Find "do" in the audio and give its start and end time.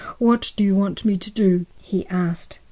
0.55-0.63, 1.29-1.67